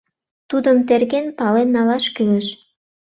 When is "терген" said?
0.87-1.25